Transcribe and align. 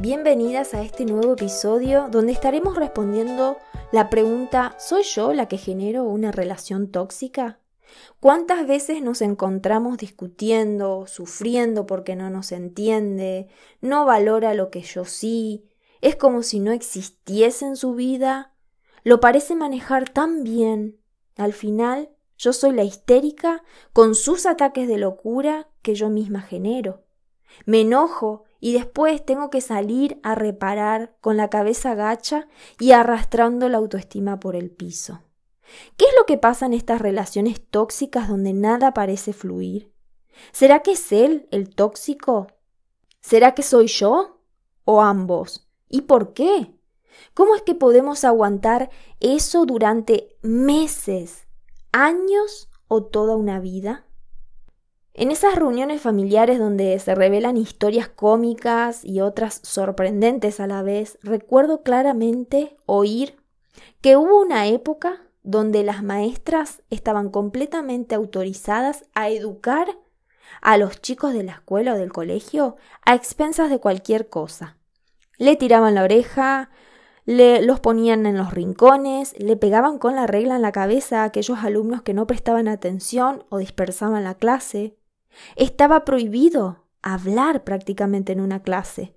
Bienvenidas 0.00 0.72
a 0.72 0.80
este 0.80 1.04
nuevo 1.04 1.34
episodio 1.34 2.08
donde 2.10 2.32
estaremos 2.32 2.74
respondiendo 2.74 3.58
la 3.92 4.08
pregunta 4.08 4.74
¿Soy 4.78 5.02
yo 5.02 5.34
la 5.34 5.46
que 5.46 5.58
genero 5.58 6.04
una 6.04 6.32
relación 6.32 6.90
tóxica? 6.90 7.60
¿Cuántas 8.18 8.66
veces 8.66 9.02
nos 9.02 9.20
encontramos 9.20 9.98
discutiendo, 9.98 11.04
sufriendo 11.06 11.84
porque 11.84 12.16
no 12.16 12.30
nos 12.30 12.50
entiende, 12.50 13.48
no 13.82 14.06
valora 14.06 14.54
lo 14.54 14.70
que 14.70 14.80
yo 14.80 15.04
sí, 15.04 15.68
es 16.00 16.16
como 16.16 16.42
si 16.42 16.60
no 16.60 16.72
existiese 16.72 17.66
en 17.66 17.76
su 17.76 17.94
vida, 17.94 18.54
lo 19.04 19.20
parece 19.20 19.54
manejar 19.54 20.08
tan 20.08 20.44
bien, 20.44 20.98
al 21.36 21.52
final 21.52 22.08
yo 22.38 22.54
soy 22.54 22.72
la 22.72 22.84
histérica 22.84 23.62
con 23.92 24.14
sus 24.14 24.46
ataques 24.46 24.88
de 24.88 24.96
locura 24.96 25.68
que 25.82 25.94
yo 25.94 26.08
misma 26.08 26.40
genero. 26.40 27.04
Me 27.66 27.82
enojo 27.82 28.44
y 28.60 28.74
después 28.74 29.24
tengo 29.24 29.50
que 29.50 29.60
salir 29.60 30.20
a 30.22 30.34
reparar 30.34 31.16
con 31.20 31.36
la 31.36 31.48
cabeza 31.48 31.94
gacha 31.94 32.46
y 32.78 32.92
arrastrando 32.92 33.68
la 33.68 33.78
autoestima 33.78 34.38
por 34.38 34.54
el 34.54 34.70
piso. 34.70 35.20
¿Qué 35.96 36.04
es 36.04 36.12
lo 36.18 36.26
que 36.26 36.36
pasa 36.36 36.66
en 36.66 36.74
estas 36.74 37.00
relaciones 37.00 37.64
tóxicas 37.64 38.28
donde 38.28 38.52
nada 38.52 38.92
parece 38.92 39.32
fluir? 39.32 39.92
¿Será 40.52 40.80
que 40.80 40.92
es 40.92 41.12
él 41.12 41.48
el 41.50 41.74
tóxico? 41.74 42.48
¿Será 43.20 43.54
que 43.54 43.62
soy 43.62 43.86
yo? 43.86 44.40
¿O 44.84 45.00
ambos? 45.00 45.68
¿Y 45.88 46.02
por 46.02 46.32
qué? 46.32 46.74
¿Cómo 47.34 47.54
es 47.54 47.62
que 47.62 47.74
podemos 47.74 48.24
aguantar 48.24 48.90
eso 49.20 49.66
durante 49.66 50.36
meses, 50.42 51.46
años 51.92 52.68
o 52.88 53.04
toda 53.04 53.36
una 53.36 53.60
vida? 53.60 54.06
En 55.12 55.30
esas 55.30 55.56
reuniones 55.56 56.00
familiares 56.00 56.58
donde 56.58 56.98
se 56.98 57.14
revelan 57.14 57.56
historias 57.56 58.08
cómicas 58.08 59.04
y 59.04 59.20
otras 59.20 59.60
sorprendentes 59.64 60.60
a 60.60 60.66
la 60.66 60.82
vez, 60.82 61.18
recuerdo 61.22 61.82
claramente 61.82 62.76
oír 62.86 63.36
que 64.00 64.16
hubo 64.16 64.40
una 64.40 64.68
época 64.68 65.22
donde 65.42 65.82
las 65.82 66.02
maestras 66.02 66.82
estaban 66.90 67.30
completamente 67.30 68.14
autorizadas 68.14 69.04
a 69.14 69.28
educar 69.30 69.88
a 70.62 70.76
los 70.76 71.00
chicos 71.00 71.32
de 71.32 71.42
la 71.42 71.52
escuela 71.52 71.94
o 71.94 71.98
del 71.98 72.12
colegio 72.12 72.76
a 73.04 73.14
expensas 73.14 73.70
de 73.70 73.78
cualquier 73.78 74.28
cosa. 74.28 74.76
Le 75.38 75.56
tiraban 75.56 75.94
la 75.94 76.04
oreja, 76.04 76.70
le 77.24 77.62
los 77.62 77.80
ponían 77.80 78.26
en 78.26 78.36
los 78.36 78.52
rincones, 78.52 79.34
le 79.38 79.56
pegaban 79.56 79.98
con 79.98 80.14
la 80.14 80.26
regla 80.26 80.56
en 80.56 80.62
la 80.62 80.72
cabeza 80.72 81.22
a 81.22 81.24
aquellos 81.24 81.58
alumnos 81.60 82.02
que 82.02 82.14
no 82.14 82.26
prestaban 82.26 82.68
atención 82.68 83.44
o 83.48 83.58
dispersaban 83.58 84.24
la 84.24 84.34
clase. 84.34 84.96
Estaba 85.56 86.04
prohibido 86.04 86.84
hablar 87.02 87.64
prácticamente 87.64 88.32
en 88.32 88.40
una 88.40 88.62
clase. 88.62 89.14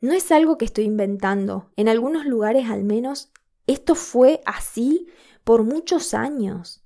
No 0.00 0.12
es 0.12 0.30
algo 0.32 0.58
que 0.58 0.64
estoy 0.64 0.84
inventando. 0.84 1.70
En 1.76 1.88
algunos 1.88 2.26
lugares 2.26 2.68
al 2.68 2.84
menos 2.84 3.32
esto 3.66 3.94
fue 3.94 4.40
así 4.44 5.08
por 5.44 5.62
muchos 5.62 6.14
años. 6.14 6.84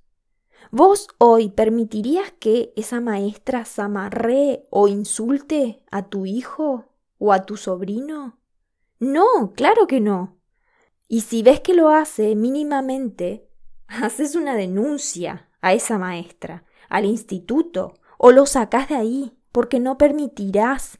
¿Vos 0.71 1.07
hoy 1.17 1.49
permitirías 1.49 2.31
que 2.39 2.73
esa 2.75 3.01
maestra 3.01 3.65
zamarree 3.65 4.67
o 4.69 4.87
insulte 4.87 5.83
a 5.89 6.09
tu 6.09 6.25
hijo 6.25 6.93
o 7.17 7.33
a 7.33 7.45
tu 7.45 7.57
sobrino? 7.57 8.39
No, 8.99 9.53
claro 9.55 9.87
que 9.87 9.99
no. 9.99 10.37
Y 11.07 11.21
si 11.21 11.41
ves 11.41 11.59
que 11.61 11.73
lo 11.73 11.89
hace 11.89 12.35
mínimamente, 12.35 13.49
haces 13.87 14.35
una 14.35 14.55
denuncia 14.55 15.49
a 15.61 15.73
esa 15.73 15.97
maestra, 15.97 16.65
al 16.87 17.05
instituto 17.05 17.95
o 18.21 18.31
lo 18.31 18.45
sacás 18.45 18.89
de 18.89 18.95
ahí, 18.95 19.33
porque 19.53 19.79
no 19.79 19.97
permitirás 19.97 20.99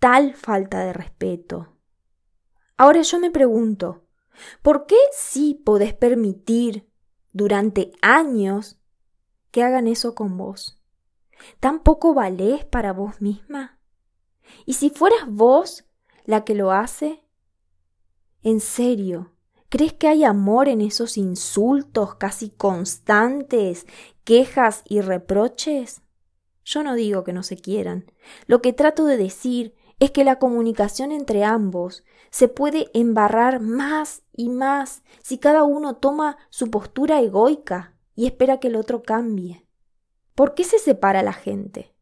tal 0.00 0.34
falta 0.34 0.80
de 0.80 0.92
respeto. 0.92 1.76
Ahora 2.76 3.02
yo 3.02 3.20
me 3.20 3.30
pregunto, 3.30 4.04
¿por 4.60 4.86
qué 4.86 4.96
sí 5.12 5.54
podés 5.64 5.94
permitir 5.94 6.90
durante 7.32 7.92
años 8.02 8.80
que 9.52 9.62
hagan 9.62 9.86
eso 9.86 10.16
con 10.16 10.36
vos? 10.36 10.82
¿Tan 11.60 11.84
poco 11.84 12.14
valés 12.14 12.64
para 12.64 12.92
vos 12.92 13.20
misma? 13.20 13.78
¿Y 14.66 14.74
si 14.74 14.90
fueras 14.90 15.28
vos 15.28 15.84
la 16.24 16.44
que 16.44 16.56
lo 16.56 16.72
hace? 16.72 17.24
¿En 18.42 18.58
serio? 18.58 19.36
¿Crees 19.68 19.92
que 19.92 20.08
hay 20.08 20.24
amor 20.24 20.68
en 20.68 20.80
esos 20.80 21.16
insultos 21.16 22.16
casi 22.16 22.50
constantes, 22.50 23.86
quejas 24.24 24.82
y 24.84 25.00
reproches? 25.00 26.02
Yo 26.70 26.84
no 26.84 26.94
digo 26.94 27.24
que 27.24 27.32
no 27.32 27.42
se 27.42 27.56
quieran. 27.56 28.04
Lo 28.46 28.62
que 28.62 28.72
trato 28.72 29.04
de 29.04 29.16
decir 29.16 29.74
es 29.98 30.12
que 30.12 30.22
la 30.22 30.38
comunicación 30.38 31.10
entre 31.10 31.42
ambos 31.42 32.04
se 32.30 32.46
puede 32.46 32.92
embarrar 32.94 33.58
más 33.58 34.22
y 34.36 34.50
más 34.50 35.02
si 35.20 35.38
cada 35.38 35.64
uno 35.64 35.96
toma 35.96 36.38
su 36.48 36.70
postura 36.70 37.20
egoica 37.20 37.96
y 38.14 38.26
espera 38.26 38.60
que 38.60 38.68
el 38.68 38.76
otro 38.76 39.02
cambie. 39.02 39.66
¿Por 40.36 40.54
qué 40.54 40.62
se 40.62 40.78
separa 40.78 41.24
la 41.24 41.32
gente? 41.32 41.92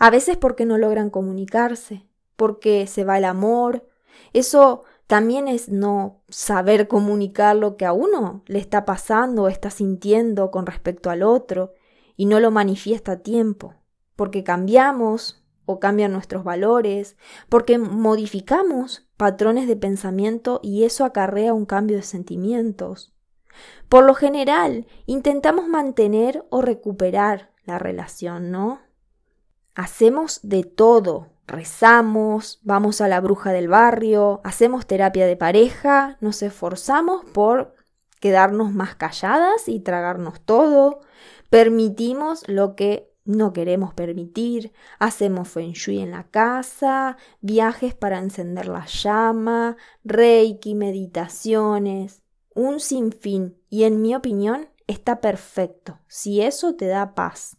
A 0.00 0.10
veces 0.10 0.36
porque 0.36 0.66
no 0.66 0.78
logran 0.78 1.10
comunicarse, 1.10 2.08
porque 2.34 2.88
se 2.88 3.04
va 3.04 3.18
el 3.18 3.24
amor. 3.24 3.86
Eso 4.32 4.82
también 5.06 5.46
es 5.46 5.68
no 5.68 6.24
saber 6.28 6.88
comunicar 6.88 7.54
lo 7.54 7.76
que 7.76 7.86
a 7.86 7.92
uno 7.92 8.42
le 8.46 8.58
está 8.58 8.84
pasando 8.84 9.44
o 9.44 9.48
está 9.48 9.70
sintiendo 9.70 10.50
con 10.50 10.66
respecto 10.66 11.08
al 11.08 11.22
otro 11.22 11.74
y 12.16 12.26
no 12.26 12.40
lo 12.40 12.50
manifiesta 12.50 13.12
a 13.12 13.20
tiempo 13.20 13.74
porque 14.18 14.42
cambiamos 14.42 15.40
o 15.64 15.78
cambian 15.78 16.10
nuestros 16.10 16.42
valores, 16.42 17.16
porque 17.48 17.78
modificamos 17.78 19.08
patrones 19.16 19.68
de 19.68 19.76
pensamiento 19.76 20.58
y 20.60 20.82
eso 20.82 21.04
acarrea 21.04 21.54
un 21.54 21.66
cambio 21.66 21.98
de 21.98 22.02
sentimientos. 22.02 23.14
Por 23.88 24.04
lo 24.04 24.14
general, 24.14 24.88
intentamos 25.06 25.68
mantener 25.68 26.44
o 26.50 26.62
recuperar 26.62 27.52
la 27.64 27.78
relación, 27.78 28.50
¿no? 28.50 28.80
Hacemos 29.76 30.40
de 30.42 30.64
todo, 30.64 31.28
rezamos, 31.46 32.58
vamos 32.64 33.00
a 33.00 33.06
la 33.06 33.20
bruja 33.20 33.52
del 33.52 33.68
barrio, 33.68 34.40
hacemos 34.42 34.84
terapia 34.88 35.28
de 35.28 35.36
pareja, 35.36 36.16
nos 36.20 36.42
esforzamos 36.42 37.24
por 37.26 37.76
quedarnos 38.18 38.72
más 38.72 38.96
calladas 38.96 39.68
y 39.68 39.78
tragarnos 39.78 40.40
todo, 40.40 41.02
permitimos 41.50 42.42
lo 42.48 42.74
que 42.74 43.07
no 43.28 43.52
queremos 43.52 43.92
permitir, 43.92 44.72
hacemos 44.98 45.48
feng 45.48 45.72
shui 45.72 45.98
en 45.98 46.12
la 46.12 46.24
casa, 46.24 47.18
viajes 47.42 47.94
para 47.94 48.18
encender 48.18 48.68
la 48.68 48.86
llama, 48.86 49.76
reiki, 50.02 50.74
meditaciones, 50.74 52.22
un 52.54 52.80
sinfín, 52.80 53.58
y 53.68 53.84
en 53.84 54.00
mi 54.00 54.14
opinión 54.14 54.70
está 54.86 55.20
perfecto, 55.20 55.98
si 56.06 56.40
eso 56.40 56.74
te 56.74 56.86
da 56.86 57.14
paz. 57.14 57.58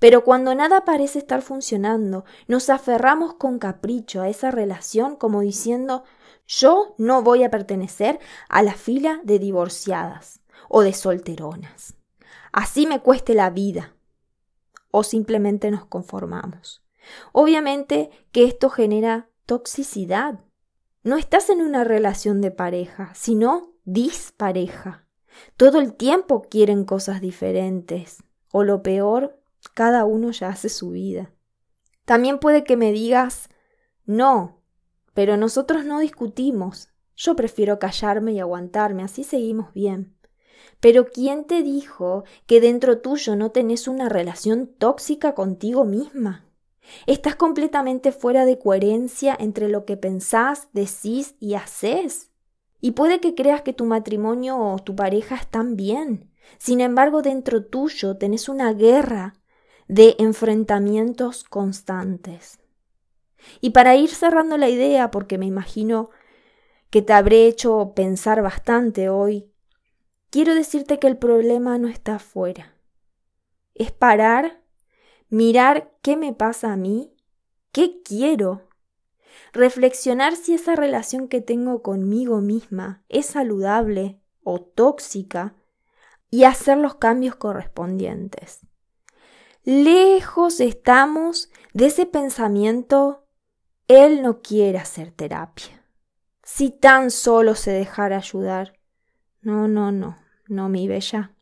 Pero 0.00 0.24
cuando 0.24 0.52
nada 0.56 0.84
parece 0.84 1.20
estar 1.20 1.42
funcionando, 1.42 2.24
nos 2.48 2.68
aferramos 2.68 3.34
con 3.34 3.60
capricho 3.60 4.20
a 4.20 4.28
esa 4.28 4.50
relación 4.50 5.14
como 5.14 5.42
diciendo 5.42 6.02
yo 6.48 6.96
no 6.98 7.22
voy 7.22 7.44
a 7.44 7.50
pertenecer 7.50 8.18
a 8.48 8.64
la 8.64 8.74
fila 8.74 9.20
de 9.22 9.38
divorciadas 9.38 10.40
o 10.68 10.82
de 10.82 10.92
solteronas. 10.92 11.94
Así 12.50 12.88
me 12.88 12.98
cueste 12.98 13.34
la 13.34 13.50
vida, 13.50 13.94
o 14.98 15.04
simplemente 15.04 15.70
nos 15.70 15.86
conformamos. 15.86 16.82
Obviamente 17.32 18.10
que 18.32 18.44
esto 18.44 18.68
genera 18.68 19.30
toxicidad. 19.46 20.40
No 21.04 21.16
estás 21.16 21.50
en 21.50 21.62
una 21.62 21.84
relación 21.84 22.40
de 22.40 22.50
pareja, 22.50 23.12
sino 23.14 23.74
dispareja. 23.84 25.06
Todo 25.56 25.78
el 25.78 25.94
tiempo 25.94 26.42
quieren 26.42 26.84
cosas 26.84 27.20
diferentes. 27.20 28.24
O 28.50 28.64
lo 28.64 28.82
peor, 28.82 29.40
cada 29.72 30.04
uno 30.04 30.32
ya 30.32 30.48
hace 30.48 30.68
su 30.68 30.90
vida. 30.90 31.30
También 32.04 32.40
puede 32.40 32.64
que 32.64 32.76
me 32.76 32.90
digas, 32.90 33.48
no, 34.04 34.62
pero 35.14 35.36
nosotros 35.36 35.84
no 35.84 36.00
discutimos. 36.00 36.88
Yo 37.14 37.36
prefiero 37.36 37.78
callarme 37.78 38.32
y 38.32 38.40
aguantarme, 38.40 39.04
así 39.04 39.22
seguimos 39.22 39.72
bien. 39.74 40.17
Pero 40.80 41.06
¿quién 41.06 41.44
te 41.44 41.62
dijo 41.62 42.24
que 42.46 42.60
dentro 42.60 42.98
tuyo 42.98 43.36
no 43.36 43.50
tenés 43.50 43.88
una 43.88 44.08
relación 44.08 44.66
tóxica 44.66 45.34
contigo 45.34 45.84
misma? 45.84 46.44
Estás 47.06 47.36
completamente 47.36 48.12
fuera 48.12 48.44
de 48.44 48.58
coherencia 48.58 49.36
entre 49.38 49.68
lo 49.68 49.84
que 49.84 49.96
pensás, 49.96 50.68
decís 50.72 51.34
y 51.40 51.54
haces. 51.54 52.30
Y 52.80 52.92
puede 52.92 53.20
que 53.20 53.34
creas 53.34 53.62
que 53.62 53.72
tu 53.72 53.84
matrimonio 53.84 54.58
o 54.58 54.78
tu 54.78 54.94
pareja 54.94 55.34
están 55.34 55.76
bien. 55.76 56.30
Sin 56.58 56.80
embargo, 56.80 57.22
dentro 57.22 57.64
tuyo 57.64 58.16
tenés 58.16 58.48
una 58.48 58.72
guerra 58.72 59.34
de 59.88 60.16
enfrentamientos 60.18 61.44
constantes. 61.44 62.60
Y 63.60 63.70
para 63.70 63.96
ir 63.96 64.10
cerrando 64.10 64.56
la 64.56 64.68
idea, 64.68 65.10
porque 65.10 65.38
me 65.38 65.46
imagino 65.46 66.10
que 66.90 67.02
te 67.02 67.12
habré 67.12 67.46
hecho 67.46 67.92
pensar 67.94 68.42
bastante 68.42 69.08
hoy, 69.08 69.50
quiero 70.30 70.54
decirte 70.54 70.98
que 70.98 71.06
el 71.06 71.18
problema 71.18 71.78
no 71.78 71.88
está 71.88 72.16
afuera. 72.16 72.74
Es 73.74 73.92
parar, 73.92 74.62
mirar 75.28 75.92
qué 76.02 76.16
me 76.16 76.32
pasa 76.32 76.72
a 76.72 76.76
mí, 76.76 77.14
qué 77.72 78.02
quiero, 78.02 78.68
reflexionar 79.52 80.36
si 80.36 80.54
esa 80.54 80.74
relación 80.74 81.28
que 81.28 81.40
tengo 81.40 81.82
conmigo 81.82 82.40
misma 82.40 83.04
es 83.08 83.26
saludable 83.26 84.20
o 84.42 84.60
tóxica 84.60 85.54
y 86.30 86.44
hacer 86.44 86.78
los 86.78 86.96
cambios 86.96 87.36
correspondientes. 87.36 88.60
Lejos 89.64 90.60
estamos 90.60 91.50
de 91.72 91.86
ese 91.86 92.06
pensamiento, 92.06 93.26
él 93.86 94.22
no 94.22 94.40
quiere 94.40 94.78
hacer 94.78 95.12
terapia. 95.12 95.84
Si 96.42 96.70
tan 96.70 97.10
solo 97.10 97.54
se 97.54 97.72
dejara 97.72 98.16
ayudar. 98.16 98.77
No, 99.48 99.66
no, 99.66 99.90
no, 99.92 100.18
no, 100.46 100.68
mi 100.68 100.88
bella. 100.88 101.32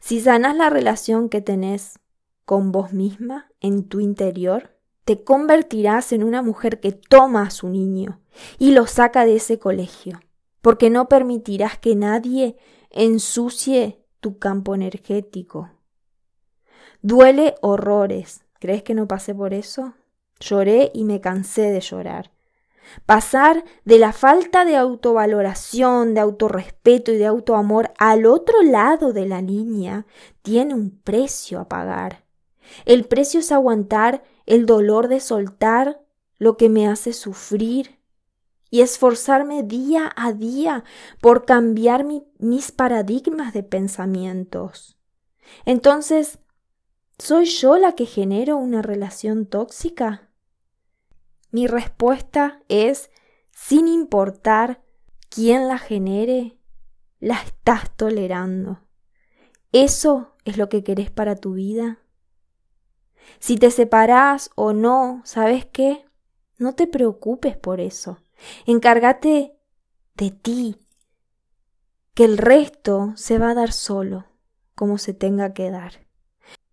Si 0.00 0.22
sanas 0.22 0.56
la 0.56 0.70
relación 0.70 1.28
que 1.28 1.42
tenés 1.42 1.98
con 2.46 2.72
vos 2.72 2.94
misma 2.94 3.50
en 3.60 3.84
tu 3.90 4.00
interior, 4.00 4.74
te 5.04 5.22
convertirás 5.22 6.12
en 6.12 6.24
una 6.24 6.40
mujer 6.40 6.80
que 6.80 6.92
toma 6.92 7.42
a 7.42 7.50
su 7.50 7.68
niño 7.68 8.22
y 8.58 8.70
lo 8.70 8.86
saca 8.86 9.26
de 9.26 9.36
ese 9.36 9.58
colegio, 9.58 10.18
porque 10.62 10.88
no 10.88 11.10
permitirás 11.10 11.76
que 11.78 11.94
nadie 11.94 12.56
ensucie 12.88 14.02
tu 14.20 14.38
campo 14.38 14.74
energético. 14.74 15.68
Duele 17.02 17.56
horrores. 17.60 18.46
¿Crees 18.60 18.82
que 18.82 18.94
no 18.94 19.06
pasé 19.06 19.34
por 19.34 19.52
eso? 19.52 19.92
Lloré 20.40 20.90
y 20.94 21.04
me 21.04 21.20
cansé 21.20 21.70
de 21.70 21.82
llorar. 21.82 22.30
Pasar 23.06 23.64
de 23.84 23.98
la 23.98 24.12
falta 24.12 24.64
de 24.64 24.76
autovaloración, 24.76 26.14
de 26.14 26.20
autorrespeto 26.20 27.12
y 27.12 27.18
de 27.18 27.26
autoamor 27.26 27.92
al 27.98 28.26
otro 28.26 28.62
lado 28.62 29.12
de 29.12 29.26
la 29.26 29.42
línea 29.42 30.06
tiene 30.42 30.74
un 30.74 30.90
precio 30.90 31.60
a 31.60 31.68
pagar. 31.68 32.24
El 32.84 33.04
precio 33.04 33.40
es 33.40 33.52
aguantar 33.52 34.22
el 34.46 34.66
dolor 34.66 35.08
de 35.08 35.20
soltar 35.20 36.00
lo 36.38 36.56
que 36.56 36.68
me 36.68 36.86
hace 36.86 37.12
sufrir 37.12 37.98
y 38.70 38.82
esforzarme 38.82 39.62
día 39.62 40.12
a 40.14 40.32
día 40.32 40.84
por 41.20 41.44
cambiar 41.44 42.06
mis 42.38 42.72
paradigmas 42.72 43.52
de 43.52 43.62
pensamientos. 43.64 44.96
Entonces, 45.64 46.38
¿Soy 47.20 47.44
yo 47.44 47.76
la 47.76 47.92
que 47.92 48.06
genero 48.06 48.56
una 48.56 48.80
relación 48.80 49.44
tóxica? 49.44 50.29
Mi 51.50 51.66
respuesta 51.66 52.62
es, 52.68 53.10
sin 53.50 53.88
importar 53.88 54.82
quién 55.28 55.68
la 55.68 55.78
genere, 55.78 56.58
la 57.18 57.40
estás 57.40 57.96
tolerando. 57.96 58.80
¿Eso 59.72 60.34
es 60.44 60.56
lo 60.56 60.68
que 60.68 60.82
querés 60.82 61.10
para 61.10 61.36
tu 61.36 61.54
vida? 61.54 61.98
Si 63.38 63.56
te 63.56 63.70
separás 63.70 64.50
o 64.54 64.72
no, 64.72 65.22
¿sabes 65.24 65.66
qué? 65.66 66.04
No 66.58 66.74
te 66.74 66.86
preocupes 66.86 67.56
por 67.56 67.80
eso. 67.80 68.18
Encárgate 68.66 69.56
de 70.14 70.30
ti, 70.30 70.76
que 72.14 72.24
el 72.24 72.38
resto 72.38 73.12
se 73.16 73.38
va 73.38 73.50
a 73.50 73.54
dar 73.54 73.72
solo, 73.72 74.26
como 74.74 74.98
se 74.98 75.14
tenga 75.14 75.52
que 75.52 75.70
dar. 75.70 76.06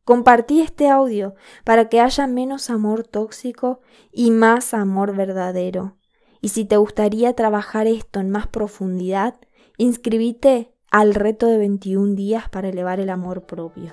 Compartí 0.07 0.61
este 0.61 0.87
audio 0.87 1.35
para 1.65 1.89
que 1.89 1.99
haya 1.99 2.27
menos 2.27 2.69
amor 2.69 3.03
tóxico 3.03 3.81
y 4.09 4.31
más 4.31 4.73
amor 4.73 5.13
verdadero. 5.13 5.97
Y 6.39 6.47
si 6.47 6.63
te 6.63 6.77
gustaría 6.77 7.33
trabajar 7.33 7.87
esto 7.87 8.21
en 8.21 8.29
más 8.29 8.47
profundidad, 8.47 9.35
inscribite 9.75 10.71
al 10.91 11.13
reto 11.13 11.47
de 11.47 11.57
21 11.57 12.15
días 12.15 12.47
para 12.47 12.69
elevar 12.69 13.01
el 13.01 13.09
amor 13.09 13.47
propio. 13.47 13.91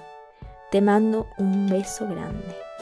Te 0.70 0.80
mando 0.80 1.26
un 1.36 1.66
beso 1.66 2.04
grande. 2.06 2.73